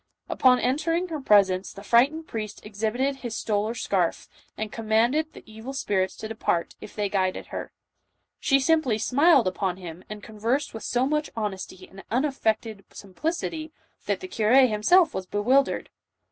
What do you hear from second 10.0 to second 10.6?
JOAN OF ARC. 151 and